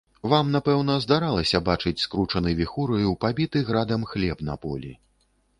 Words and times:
Вам, 0.31 0.47
напэўна, 0.53 0.95
здаралася 1.03 1.61
бачыць 1.67 2.01
скручаны 2.05 2.55
віхураю, 2.63 3.13
пабіты 3.27 3.63
градам 3.71 4.11
хлеб 4.15 4.37
на 4.49 4.61
полі. 4.65 4.91